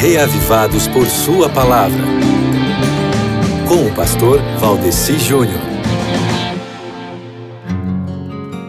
[0.00, 2.04] reavivados por Sua palavra.
[3.66, 5.58] Com o pastor Valdeci Júnior.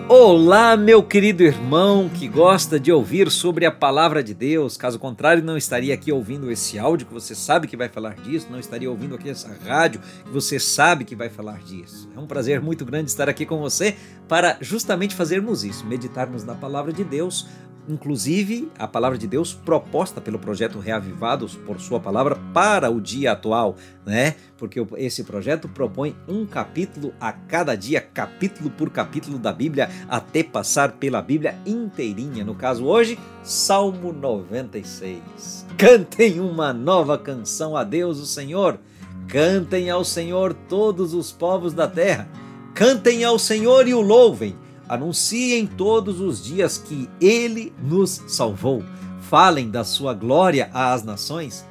[0.09, 4.75] Olá, meu querido irmão que gosta de ouvir sobre a palavra de Deus.
[4.75, 8.47] Caso contrário, não estaria aqui ouvindo esse áudio que você sabe que vai falar disso,
[8.49, 12.09] não estaria ouvindo aqui essa rádio que você sabe que vai falar disso.
[12.17, 13.95] É um prazer muito grande estar aqui com você
[14.27, 17.45] para justamente fazermos isso, meditarmos na palavra de Deus,
[17.87, 23.31] inclusive a palavra de Deus proposta pelo projeto Reavivados por sua palavra para o dia
[23.31, 23.75] atual,
[24.05, 24.35] né?
[24.57, 30.43] Porque esse projeto propõe um capítulo a cada dia, capítulo por capítulo da Bíblia, até
[30.43, 32.43] passar pela Bíblia inteirinha.
[32.43, 35.65] No caso hoje, Salmo 96.
[35.77, 38.79] Cantem uma nova canção a Deus, o Senhor.
[39.27, 42.27] Cantem ao Senhor todos os povos da terra.
[42.73, 44.55] Cantem ao Senhor e o louvem
[44.89, 48.83] Anunciem todos os dias que Ele nos salvou.
[49.21, 51.63] Falem da sua glória às nações.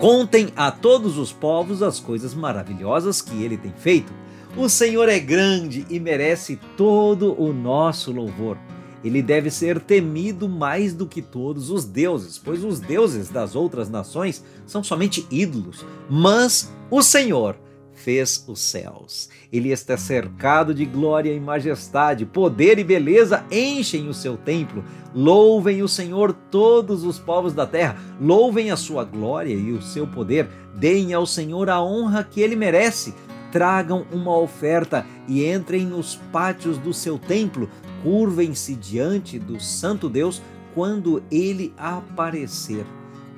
[0.00, 4.12] Contem a todos os povos as coisas maravilhosas que Ele tem feito.
[4.56, 8.58] O Senhor é grande e merece todo o nosso louvor.
[9.04, 13.88] Ele deve ser temido mais do que todos os deuses, pois os deuses das outras
[13.88, 15.86] nações são somente ídolos.
[16.08, 17.56] Mas o Senhor
[18.00, 19.28] fez os céus.
[19.52, 24.82] Ele está cercado de glória e majestade, poder e beleza enchem o seu templo.
[25.14, 30.06] Louvem o Senhor todos os povos da terra, louvem a sua glória e o seu
[30.06, 33.14] poder, deem ao Senhor a honra que ele merece.
[33.52, 37.68] Tragam uma oferta e entrem nos pátios do seu templo,
[38.02, 40.40] curvem-se diante do Santo Deus
[40.74, 42.86] quando ele aparecer.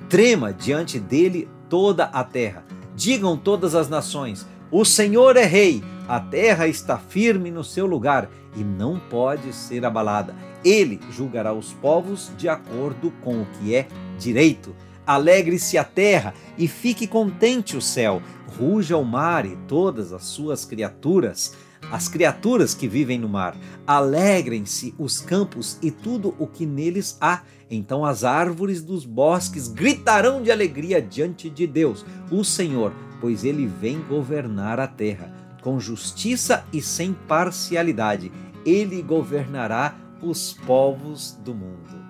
[0.07, 2.63] Trema diante dele toda a terra.
[2.95, 8.27] Digam todas as nações: o Senhor é rei, a terra está firme no seu lugar
[8.55, 10.35] e não pode ser abalada.
[10.65, 14.75] Ele julgará os povos de acordo com o que é direito.
[15.05, 18.19] Alegre-se a terra e fique contente o céu.
[18.57, 21.55] Ruja o mar e todas as suas criaturas,
[21.93, 23.55] as criaturas que vivem no mar.
[23.85, 27.43] Alegrem-se os campos e tudo o que neles há.
[27.69, 32.91] Então as árvores dos bosques gritarão de alegria diante de Deus, o Senhor
[33.23, 35.33] pois ele vem governar a terra.
[35.61, 38.29] Com justiça e sem parcialidade,
[38.65, 42.03] ele governará os povos do mundo.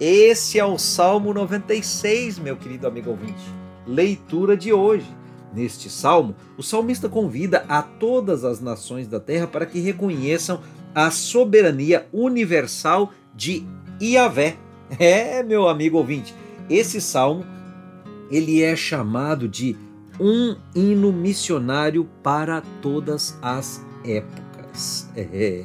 [0.00, 3.44] Esse é o Salmo 96, meu querido amigo ouvinte.
[3.86, 5.06] Leitura de hoje.
[5.56, 10.60] Neste salmo, o salmista convida a todas as nações da terra para que reconheçam
[10.94, 13.64] a soberania universal de
[13.98, 14.58] Iavé.
[14.98, 16.34] É, meu amigo ouvinte,
[16.68, 17.44] esse salmo
[18.30, 19.74] ele é chamado de
[20.20, 25.08] um hino missionário para todas as épocas.
[25.16, 25.64] É.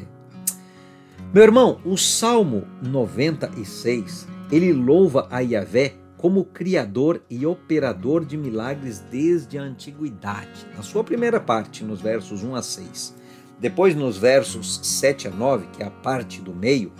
[1.34, 9.00] Meu irmão, o Salmo 96, ele louva a Yahvé como criador e operador de milagres
[9.00, 10.68] desde a antiguidade.
[10.76, 13.16] Na sua primeira parte, nos versos 1 a 6.
[13.60, 16.92] Depois nos versos 7 a 9, que é a parte do meio,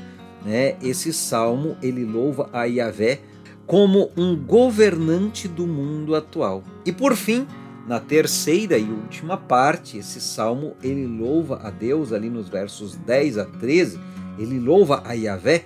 [0.44, 3.22] né, esse salmo ele louva a Yahvé
[3.68, 6.64] como um governante do mundo atual.
[6.84, 7.46] E por fim,
[7.88, 13.38] na terceira e última parte, esse salmo ele louva a Deus ali nos versos 10
[13.38, 14.00] a 13,
[14.40, 15.66] ele louva a Yahvé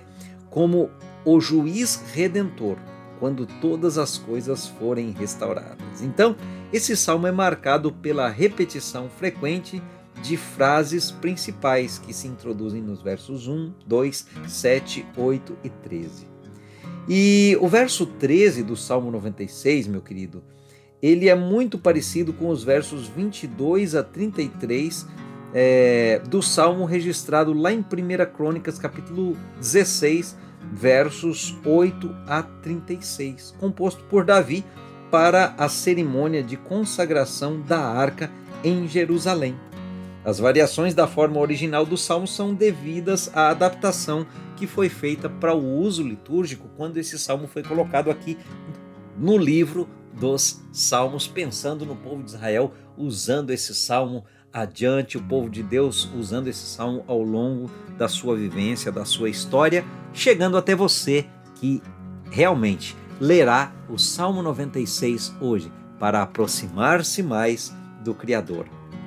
[0.50, 0.90] como
[1.24, 2.76] o juiz redentor,
[3.18, 6.02] quando todas as coisas forem restauradas.
[6.02, 6.36] Então,
[6.72, 9.82] esse salmo é marcado pela repetição frequente
[10.22, 16.26] de frases principais que se introduzem nos versos 1, 2, 7, 8 e 13.
[17.08, 20.42] E o verso 13 do Salmo 96, meu querido,
[21.00, 25.06] ele é muito parecido com os versos 22 a 33
[25.54, 27.84] é, do Salmo registrado lá em 1
[28.34, 30.36] Crônicas, capítulo 16,
[30.72, 34.64] versos 8 a 36, composto por Davi
[35.10, 38.30] para a cerimônia de consagração da arca
[38.62, 39.56] em Jerusalém.
[40.24, 44.26] As variações da forma original do salmo são devidas à adaptação
[44.56, 48.36] que foi feita para o uso litúrgico quando esse salmo foi colocado aqui
[49.16, 54.24] no livro dos Salmos, pensando no povo de Israel usando esse salmo
[54.62, 59.28] adiante, o povo de Deus usando esse salmo ao longo da sua vivência, da sua
[59.28, 61.26] história, chegando até você
[61.56, 61.82] que
[62.30, 67.74] realmente lerá o Salmo 96 hoje para aproximar-se mais
[68.04, 68.66] do Criador,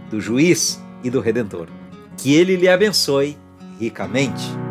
[0.09, 1.67] do Juiz e do Redentor.
[2.17, 3.37] Que ele lhe abençoe
[3.79, 4.68] ricamente.